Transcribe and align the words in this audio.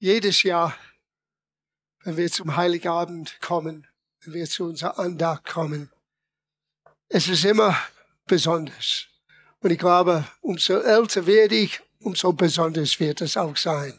jedes 0.00 0.42
Jahr, 0.42 0.74
wenn 2.02 2.16
wir 2.16 2.32
zum 2.32 2.56
Heiligabend 2.56 3.38
kommen, 3.40 3.86
wenn 4.24 4.34
wir 4.34 4.46
zu 4.46 4.64
unserer 4.64 4.98
Andacht 4.98 5.44
kommen, 5.44 5.90
es 7.08 7.28
ist 7.28 7.44
immer 7.44 7.76
besonders. 8.26 9.06
Und 9.60 9.70
ich 9.70 9.78
glaube, 9.78 10.24
umso 10.40 10.78
älter 10.78 11.26
werde 11.26 11.54
ich, 11.54 11.80
umso 12.00 12.32
besonders 12.32 12.98
wird 12.98 13.20
es 13.20 13.36
auch 13.36 13.56
sein. 13.56 13.92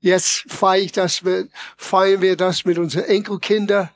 Jetzt 0.00 0.44
feiere 0.48 0.82
ich 0.82 0.92
das 0.92 1.22
mit, 1.22 1.50
feiern 1.76 2.22
wir 2.22 2.36
das 2.36 2.64
mit 2.64 2.78
unseren 2.78 3.04
Enkelkindern. 3.04 3.90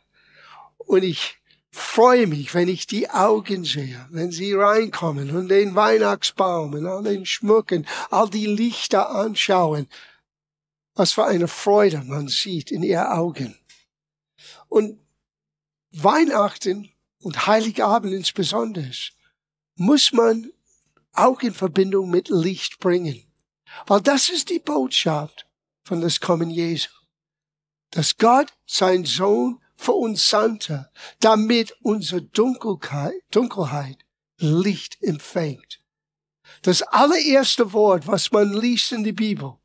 Und 0.78 1.02
ich 1.02 1.38
freue 1.72 2.28
mich, 2.28 2.54
wenn 2.54 2.68
ich 2.68 2.86
die 2.86 3.10
Augen 3.10 3.64
sehe, 3.64 4.06
wenn 4.10 4.30
sie 4.30 4.52
reinkommen 4.52 5.34
und 5.34 5.48
den 5.48 5.74
Weihnachtsbaum 5.74 6.74
und 6.74 6.86
all 6.86 7.02
den 7.02 7.26
Schmucken, 7.26 7.86
all 8.10 8.30
die 8.30 8.46
Lichter 8.46 9.10
anschauen. 9.10 9.88
Was 10.94 11.12
für 11.12 11.24
eine 11.24 11.48
Freude 11.48 12.02
man 12.04 12.28
sieht 12.28 12.70
in 12.70 12.82
ihren 12.82 13.06
Augen. 13.06 13.58
Und 14.68 15.00
Weihnachten 15.90 16.92
und 17.20 17.46
Heiligabend 17.46 18.12
insbesondere 18.12 18.90
muss 19.76 20.12
man 20.12 20.50
auch 21.12 21.40
in 21.42 21.54
Verbindung 21.54 22.10
mit 22.10 22.28
Licht 22.28 22.78
bringen. 22.78 23.24
Weil 23.86 24.00
das 24.00 24.28
ist 24.28 24.50
die 24.50 24.58
Botschaft 24.58 25.46
von 25.84 26.00
das 26.00 26.20
Kommen 26.20 26.50
Jesu. 26.50 26.90
Dass 27.90 28.16
Gott 28.16 28.52
sein 28.66 29.04
Sohn 29.04 29.60
für 29.76 29.92
uns 29.92 30.28
sandte, 30.28 30.90
damit 31.20 31.76
unsere 31.82 32.22
Dunkelheit, 32.22 33.14
Dunkelheit 33.30 34.04
Licht 34.38 34.98
empfängt. 35.02 35.80
Das 36.62 36.82
allererste 36.82 37.72
Wort, 37.72 38.06
was 38.06 38.32
man 38.32 38.52
liest 38.52 38.92
in 38.92 39.04
der 39.04 39.12
Bibel, 39.12 39.56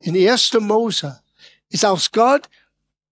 in 0.00 0.16
1. 0.16 0.52
Mose, 0.60 1.22
ist, 1.68 1.84
als 1.84 2.10
Gott 2.12 2.48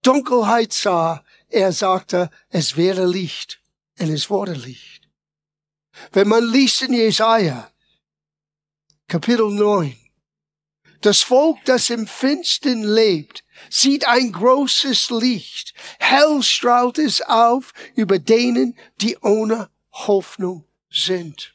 Dunkelheit 0.02 0.72
sah, 0.72 1.24
er 1.48 1.72
sagte, 1.72 2.30
es 2.50 2.76
wäre 2.76 3.06
Licht. 3.06 3.60
Und 3.98 4.10
es 4.10 4.28
wurde 4.28 4.52
Licht. 4.52 5.08
Wenn 6.12 6.28
man 6.28 6.44
liest 6.44 6.82
in 6.82 6.92
Jesaja, 6.92 7.70
Kapitel 9.06 9.50
9, 9.50 9.96
das 11.00 11.22
Volk, 11.22 11.58
das 11.64 11.90
im 11.90 12.06
Finstern 12.06 12.82
lebt, 12.82 13.44
sieht 13.70 14.06
ein 14.06 14.32
großes 14.32 15.10
Licht. 15.10 15.74
Hell 15.98 16.42
strahlt 16.42 16.98
es 16.98 17.20
auf 17.22 17.72
über 17.94 18.18
denen, 18.18 18.76
die 19.00 19.16
ohne 19.18 19.70
Hoffnung 19.92 20.66
sind. 20.90 21.54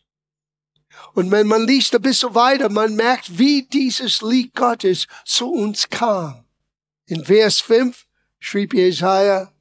Und 1.13 1.31
wenn 1.31 1.47
man 1.47 1.65
liest 1.65 1.95
ein 1.95 2.01
bisschen 2.01 2.35
weiter, 2.35 2.69
man 2.69 2.95
merkt, 2.95 3.37
wie 3.37 3.63
dieses 3.63 4.21
Lied 4.21 4.53
Gottes 4.53 5.07
zu 5.25 5.51
uns 5.51 5.89
kam. 5.89 6.45
In 7.05 7.25
Vers 7.25 7.59
5 7.59 8.05
schrieb 8.39 8.73
Jesaja, 8.73 9.51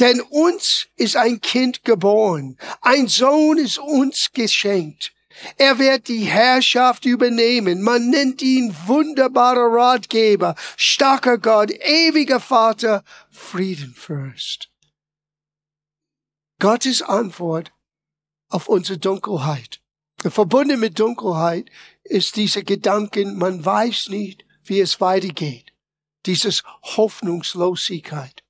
denn 0.00 0.20
uns 0.20 0.86
ist 0.96 1.16
ein 1.16 1.40
Kind 1.40 1.84
geboren, 1.84 2.56
ein 2.80 3.08
Sohn 3.08 3.58
ist 3.58 3.78
uns 3.78 4.30
geschenkt. 4.32 5.12
Er 5.56 5.78
wird 5.78 6.08
die 6.08 6.24
Herrschaft 6.24 7.04
übernehmen. 7.04 7.82
Man 7.82 8.10
nennt 8.10 8.42
ihn 8.42 8.74
wunderbarer 8.86 9.72
Ratgeber, 9.72 10.54
starker 10.76 11.38
Gott, 11.38 11.70
ewiger 11.70 12.40
Vater, 12.40 13.04
Friedenfürst. 13.30 14.68
Gottes 16.58 17.02
Antwort 17.02 17.72
auf 18.48 18.68
unsere 18.68 18.98
Dunkelheit. 18.98 19.77
Verbunden 20.20 20.80
mit 20.80 20.98
Dunkelheit 20.98 21.70
ist 22.02 22.36
dieser 22.36 22.62
Gedanken, 22.62 23.38
man 23.38 23.64
weiß 23.64 24.08
nicht, 24.08 24.44
wie 24.64 24.80
es 24.80 25.00
weitergeht. 25.00 25.72
Dieses 26.26 26.64
Hoffnungslosigkeit. 26.82 28.42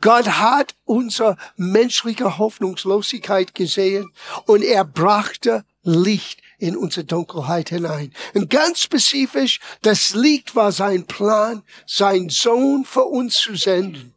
Gott 0.00 0.26
hat 0.26 0.74
unsere 0.84 1.36
menschliche 1.56 2.38
Hoffnungslosigkeit 2.38 3.54
gesehen 3.54 4.12
und 4.46 4.62
er 4.62 4.84
brachte 4.84 5.64
Licht 5.82 6.42
in 6.58 6.76
unsere 6.76 7.04
Dunkelheit 7.04 7.68
hinein. 7.68 8.12
Und 8.34 8.50
ganz 8.50 8.80
spezifisch, 8.80 9.60
das 9.82 10.14
Licht 10.14 10.56
war 10.56 10.72
sein 10.72 11.06
Plan, 11.06 11.62
sein 11.86 12.30
Sohn 12.30 12.84
für 12.84 13.04
uns 13.04 13.36
zu 13.36 13.54
senden. 13.54 14.15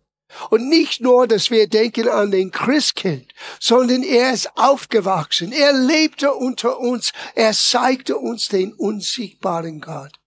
Und 0.49 0.69
nicht 0.69 1.01
nur, 1.01 1.27
dass 1.27 1.49
wir 1.49 1.67
denken 1.67 2.07
an 2.07 2.31
den 2.31 2.51
Christkind, 2.51 3.33
sondern 3.59 4.03
er 4.03 4.33
ist 4.33 4.55
aufgewachsen, 4.57 5.51
er 5.51 5.73
lebte 5.73 6.33
unter 6.33 6.79
uns, 6.79 7.11
er 7.35 7.53
zeigte 7.53 8.17
uns 8.17 8.47
den 8.47 8.73
unsiegbaren 8.73 9.81
Gott. 9.81 10.19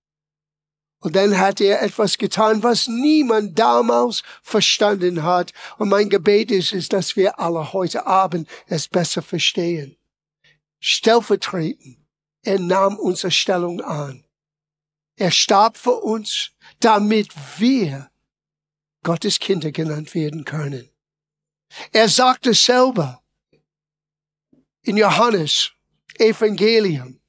Und 1.02 1.16
dann 1.16 1.36
hat 1.36 1.60
er 1.60 1.82
etwas 1.82 2.16
getan, 2.16 2.62
was 2.62 2.86
niemand 2.86 3.58
damals 3.58 4.22
verstanden 4.40 5.24
hat. 5.24 5.52
Und 5.78 5.88
mein 5.88 6.08
Gebet 6.08 6.52
ist, 6.52 6.72
ist, 6.72 6.92
dass 6.92 7.16
wir 7.16 7.40
alle 7.40 7.72
heute 7.72 8.06
Abend 8.06 8.48
es 8.68 8.86
besser 8.86 9.20
verstehen. 9.20 9.96
Stellvertretend, 10.78 11.98
er 12.44 12.60
nahm 12.60 12.96
unsere 12.96 13.32
Stellung 13.32 13.80
an. 13.80 14.24
Er 15.16 15.32
starb 15.32 15.76
für 15.76 15.96
uns, 15.96 16.52
damit 16.78 17.30
wir 17.58 18.11
Gottes 19.02 19.38
Kinder 19.38 19.72
genannt 19.72 20.14
werden 20.14 20.44
können. 20.44 20.88
Er 21.92 22.08
sagte 22.08 22.54
selber 22.54 23.22
in 24.82 24.96
Johannes 24.96 25.72
Evangelium, 26.18 27.20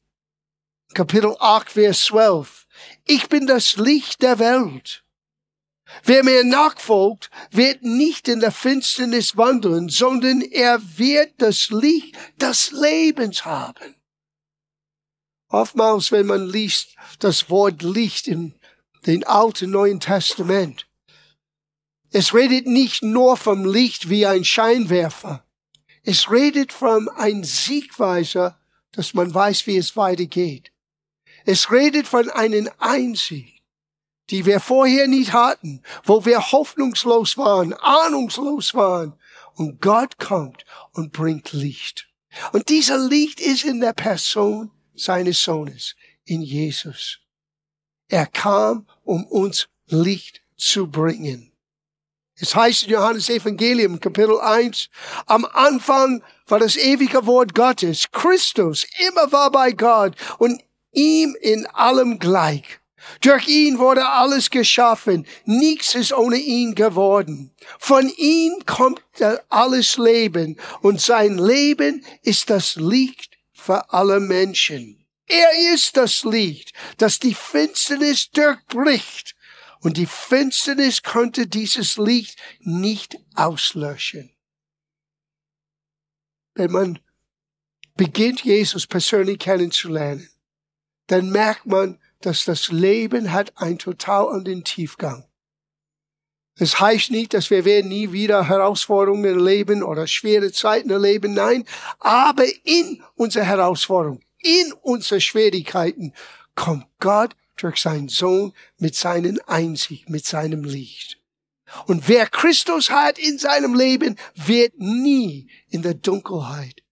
Kapitel 0.93 1.35
8, 1.39 1.71
Vers 1.71 2.05
12, 2.05 2.67
ich 3.05 3.29
bin 3.29 3.47
das 3.47 3.77
Licht 3.77 4.21
der 4.21 4.39
Welt. 4.39 5.03
Wer 6.03 6.23
mir 6.23 6.43
nachfolgt, 6.43 7.29
wird 7.51 7.83
nicht 7.83 8.27
in 8.27 8.39
der 8.39 8.51
Finsternis 8.51 9.37
wandeln, 9.37 9.89
sondern 9.89 10.41
er 10.41 10.79
wird 10.97 11.33
das 11.37 11.69
Licht 11.69 12.15
des 12.37 12.71
Lebens 12.71 13.45
haben. 13.45 13.95
Oftmals, 15.49 16.11
wenn 16.11 16.25
man 16.25 16.47
liest 16.47 16.95
das 17.19 17.49
Wort 17.49 17.83
Licht 17.83 18.27
in 18.27 18.55
den 19.05 19.23
Alten 19.23 19.69
Neuen 19.69 19.99
Testament, 19.99 20.87
es 22.15 22.31
redet 22.35 22.67
nicht 22.67 23.01
nur 23.01 23.37
vom 23.37 23.65
Licht 23.65 24.07
wie 24.07 24.27
ein 24.27 24.43
Scheinwerfer. 24.43 25.43
Es 26.03 26.29
redet 26.29 26.71
von 26.71 27.09
einem 27.09 27.43
Siegweiser, 27.43 28.59
dass 28.91 29.15
man 29.15 29.33
weiß, 29.33 29.65
wie 29.65 29.77
es 29.77 29.97
weitergeht. 29.97 30.71
Es 31.45 31.71
redet 31.71 32.07
von 32.07 32.29
einem 32.29 32.69
Einsicht, 32.77 33.63
die 34.29 34.45
wir 34.45 34.59
vorher 34.59 35.07
nicht 35.07 35.33
hatten, 35.33 35.81
wo 36.03 36.23
wir 36.23 36.51
hoffnungslos 36.51 37.35
waren, 37.35 37.73
ahnungslos 37.73 38.75
waren. 38.75 39.19
Und 39.55 39.81
Gott 39.81 40.19
kommt 40.19 40.65
und 40.91 41.13
bringt 41.13 41.51
Licht. 41.51 42.07
Und 42.51 42.69
dieser 42.69 42.99
Licht 42.99 43.39
ist 43.39 43.63
in 43.63 43.81
der 43.81 43.93
Person 43.93 44.69
seines 44.93 45.43
Sohnes, 45.43 45.95
in 46.25 46.43
Jesus. 46.43 47.17
Er 48.07 48.27
kam, 48.27 48.87
um 49.03 49.25
uns 49.25 49.67
Licht 49.87 50.43
zu 50.55 50.87
bringen. 50.87 51.52
Es 52.39 52.55
heißt 52.55 52.83
in 52.83 52.89
Johannes 52.89 53.29
Evangelium, 53.29 53.99
Kapitel 53.99 54.39
1, 54.39 54.89
am 55.27 55.45
Anfang 55.45 56.23
war 56.47 56.59
das 56.59 56.75
ewige 56.75 57.25
Wort 57.27 57.53
Gottes. 57.53 58.05
Christus 58.11 58.87
immer 59.07 59.31
war 59.31 59.51
bei 59.51 59.71
Gott 59.71 60.15
und 60.39 60.61
ihm 60.91 61.35
in 61.41 61.67
allem 61.67 62.17
gleich. 62.17 62.79
Durch 63.21 63.47
ihn 63.47 63.77
wurde 63.79 64.07
alles 64.07 64.49
geschaffen. 64.49 65.27
Nichts 65.45 65.93
ist 65.93 66.13
ohne 66.13 66.37
ihn 66.37 66.73
geworden. 66.73 67.51
Von 67.77 68.09
ihm 68.17 68.53
kommt 68.65 69.01
alles 69.49 69.97
Leben 69.97 70.57
und 70.81 71.01
sein 71.01 71.37
Leben 71.37 72.03
ist 72.23 72.49
das 72.49 72.75
Licht 72.75 73.37
für 73.53 73.91
alle 73.91 74.19
Menschen. 74.19 75.05
Er 75.27 75.73
ist 75.73 75.97
das 75.97 76.23
Licht, 76.23 76.73
das 76.97 77.19
die 77.19 77.33
Finsternis 77.33 78.31
durchbricht. 78.31 79.35
Und 79.83 79.97
die 79.97 80.05
Finsternis 80.05 81.03
konnte 81.03 81.45
dieses 81.45 81.97
Licht 81.97 82.39
nicht 82.61 83.17
auslöschen. 83.35 84.31
Wenn 86.55 86.71
man 86.71 86.99
beginnt, 87.95 88.45
Jesus 88.45 88.87
persönlich 88.87 89.39
kennenzulernen, 89.39 90.29
dann 91.07 91.29
merkt 91.29 91.65
man, 91.65 91.99
dass 92.21 92.45
das 92.45 92.71
Leben 92.71 93.33
hat 93.33 93.57
einen 93.57 93.77
total 93.77 94.29
anderen 94.29 94.63
Tiefgang. 94.63 95.25
Es 96.55 96.79
heißt 96.79 97.11
nicht, 97.11 97.33
dass 97.33 97.49
wir 97.49 97.65
werden 97.65 97.89
nie 97.89 98.13
wieder 98.13 98.47
Herausforderungen 98.47 99.25
erleben 99.25 99.83
oder 99.83 100.07
schwere 100.07 100.53
Zeiten 100.53 100.91
erleben, 100.91 101.33
nein, 101.33 101.65
aber 101.99 102.45
in 102.63 103.03
unserer 103.15 103.43
Herausforderung, 103.43 104.21
in 104.37 104.71
unsere 104.81 105.19
Schwierigkeiten 105.19 106.13
kommt 106.55 106.85
Gott 106.99 107.35
durch 107.57 107.81
seinen 107.81 108.09
Sohn 108.09 108.53
mit 108.77 108.95
seinen 108.95 109.39
Einsicht, 109.47 110.09
mit 110.09 110.25
seinem 110.25 110.63
Licht. 110.63 111.19
Und 111.87 112.07
wer 112.07 112.27
Christus 112.27 112.89
hat 112.89 113.17
in 113.17 113.37
seinem 113.37 113.73
Leben, 113.73 114.17
wird 114.35 114.77
nie 114.77 115.49
in 115.69 115.81
der 115.81 115.93
Dunkelheit 115.93 116.83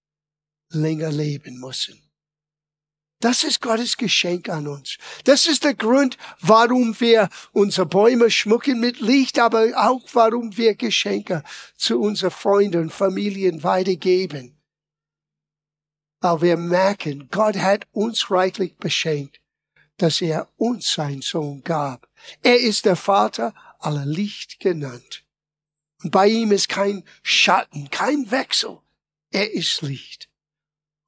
länger 0.70 1.12
leben 1.12 1.60
müssen. 1.60 2.02
Das 3.20 3.44
ist 3.44 3.62
Gottes 3.62 3.98
Geschenk 3.98 4.50
an 4.50 4.68
uns. 4.68 4.98
Das 5.26 5.46
ist 5.46 5.64
der 5.64 5.76
Grund, 5.76 6.18
warum 6.40 7.00
wir 7.00 7.30
unsere 7.52 7.86
Bäume 7.86 8.32
schmucken 8.32 8.80
mit 8.80 9.00
Licht, 9.00 9.38
aber 9.38 9.68
auch 9.76 10.02
warum 10.14 10.58
wir 10.58 10.74
Geschenke 10.74 11.44
zu 11.76 12.02
unseren 12.02 12.32
Freunden 12.32 12.82
und 12.82 12.94
Familien 12.94 13.62
weitergeben. 13.62 14.58
Weil 16.20 16.42
wir 16.42 16.58
merken, 16.58 17.28
Gott 17.30 17.58
hat 17.58 17.88
uns 17.92 18.32
reichlich 18.32 18.78
beschenkt, 18.78 19.41
dass 20.02 20.22
er 20.22 20.48
uns 20.58 20.94
seinen 20.94 21.22
Sohn 21.22 21.64
gab. 21.64 22.10
Er 22.42 22.60
ist 22.60 22.86
der 22.86 22.96
Vater 22.96 23.54
aller 23.80 24.06
Licht 24.06 24.60
genannt. 24.60 25.24
Und 26.04 26.12
bei 26.12 26.28
ihm 26.28 26.52
ist 26.52 26.70
kein 26.70 27.04
Schatten, 27.22 27.90
kein 27.92 28.32
Wechsel. 28.32 28.80
Er 29.30 29.52
ist 29.54 29.82
Licht. 29.82 30.30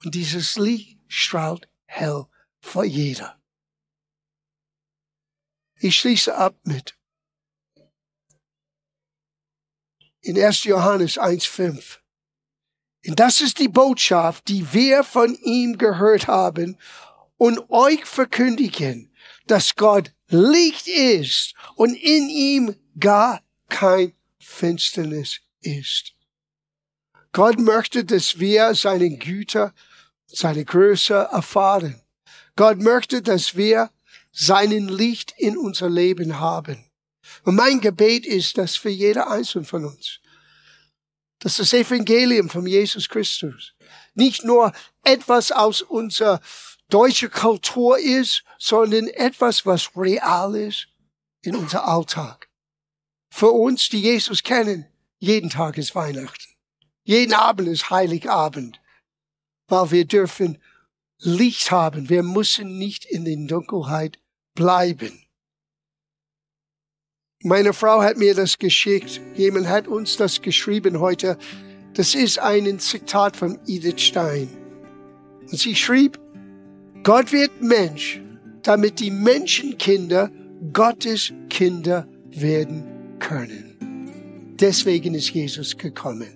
Und 0.03 0.13
dieses 0.13 0.57
Licht 0.57 0.99
strahlt 1.07 1.67
hell 1.85 2.25
vor 2.59 2.83
jeder. 2.85 3.41
Ich 5.79 5.99
schließe 5.99 6.35
ab 6.35 6.55
mit 6.63 6.95
in 10.21 10.41
1. 10.41 10.63
Johannes 10.65 11.19
1.5. 11.19 11.97
Und 13.05 13.19
das 13.19 13.41
ist 13.41 13.59
die 13.59 13.67
Botschaft, 13.67 14.47
die 14.47 14.71
wir 14.71 15.03
von 15.03 15.35
ihm 15.35 15.77
gehört 15.77 16.27
haben 16.27 16.77
und 17.43 17.69
euch 17.71 18.05
verkündigen, 18.05 19.11
dass 19.47 19.75
Gott 19.75 20.13
Licht 20.29 20.87
ist 20.87 21.55
und 21.75 21.93
in 21.93 22.29
ihm 22.29 22.73
gar 22.97 23.41
kein 23.67 24.13
Finsternis 24.39 25.41
ist. 25.59 26.13
Gott 27.33 27.59
möchte, 27.59 28.05
dass 28.05 28.39
wir 28.39 28.73
seine 28.75 29.17
Güter 29.17 29.73
seine 30.25 30.63
Größe 30.63 31.15
erfahren. 31.15 32.01
Gott 32.55 32.77
möchte, 32.77 33.21
dass 33.21 33.57
wir 33.57 33.91
seinen 34.31 34.87
Licht 34.87 35.33
in 35.37 35.57
unser 35.57 35.89
Leben 35.89 36.39
haben. 36.39 36.89
Und 37.43 37.55
mein 37.55 37.81
Gebet 37.81 38.25
ist, 38.25 38.57
dass 38.57 38.77
für 38.77 38.89
jeder 38.89 39.29
Einzelne 39.29 39.65
von 39.65 39.83
uns, 39.83 40.21
dass 41.39 41.57
das 41.57 41.73
Evangelium 41.73 42.49
von 42.49 42.65
Jesus 42.65 43.09
Christus 43.09 43.73
nicht 44.13 44.45
nur 44.45 44.71
etwas 45.03 45.51
aus 45.51 45.81
unserer 45.81 46.39
deutschen 46.89 47.31
Kultur 47.31 47.97
ist, 47.97 48.44
sondern 48.57 49.07
etwas, 49.07 49.65
was 49.65 49.91
real 49.95 50.56
ist 50.56 50.88
in 51.41 51.56
unser 51.56 51.88
Alltag. 51.88 52.50
Für 53.30 53.51
uns, 53.51 53.89
die 53.89 54.01
Jesus 54.01 54.44
kennen, 54.44 54.85
jeden 55.19 55.50
Tag 55.50 55.77
ist 55.77 55.95
Weihnachten. 55.95 56.45
Jeden 57.03 57.33
Abend 57.33 57.68
ist 57.68 57.89
Heiligabend 57.89 58.80
weil 59.68 59.91
wir 59.91 60.06
dürfen 60.06 60.59
Licht 61.19 61.71
haben. 61.71 62.09
Wir 62.09 62.24
müssen 62.24 62.77
nicht 62.77 63.06
in 63.06 63.25
der 63.25 63.38
Dunkelheit 63.47 64.19
bleiben. 64.56 65.25
Meine 67.41 67.74
Frau 67.74 68.01
hat 68.01 68.18
mir 68.18 68.36
das 68.36 68.57
geschickt. 68.57 69.19
Jemand 69.36 69.68
hat 69.68 69.88
uns 69.88 70.15
das 70.15 70.41
geschrieben 70.41 71.00
heute. 71.00 71.38
Das 71.94 72.15
ist 72.15 72.39
ein 72.39 72.79
Zitat 72.79 73.36
von 73.36 73.59
Edith 73.68 74.01
Stein. 74.01 74.50
Und 75.41 75.59
sie 75.59 75.75
schrieb, 75.75 76.19
Gott 77.03 77.31
wird 77.33 77.61
Mensch, 77.61 78.21
damit 78.61 79.01
die 79.01 79.11
Menschenkinder 79.11 80.31
Gottes 80.71 81.33
Kinder 81.50 82.07
werden 82.29 82.85
können. 83.19 84.55
Deswegen 84.57 85.13
ist 85.13 85.31
Jesus 85.31 85.77
gekommen. 85.77 86.29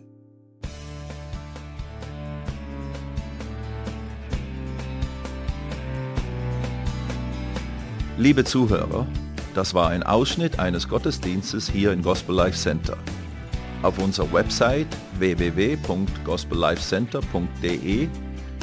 Liebe 8.18 8.44
Zuhörer, 8.44 9.08
das 9.56 9.74
war 9.74 9.92
ein 9.92 10.04
Ausschnitt 10.04 10.60
eines 10.60 10.90
Gottesdienstes 10.90 11.69
hier 11.69 11.94
im 11.94 12.02
Gospel 12.02 12.36
Life 12.36 12.58
Center. 12.58 12.98
Auf 13.84 14.00
unserer 14.00 14.34
Website 14.34 14.88
www.gospellifecenter.de 15.18 18.10